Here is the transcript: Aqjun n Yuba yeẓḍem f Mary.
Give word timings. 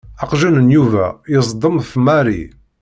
Aqjun 0.23 0.57
n 0.65 0.67
Yuba 0.77 1.05
yeẓḍem 1.31 1.77
f 1.91 1.93
Mary. 2.05 2.41